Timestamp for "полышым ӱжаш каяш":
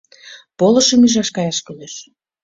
0.57-1.57